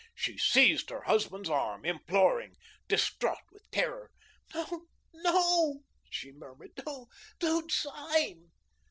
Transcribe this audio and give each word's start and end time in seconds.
She 0.15 0.35
seized 0.35 0.89
her 0.89 1.01
husband's 1.01 1.47
arm 1.47 1.85
imploring, 1.85 2.55
distraught 2.87 3.43
with 3.51 3.69
terror. 3.69 4.09
"No, 4.51 4.87
no," 5.13 5.83
she 6.09 6.31
murmured; 6.31 6.71
"no, 6.87 7.05
don't 7.37 7.71
sign." 7.71 8.49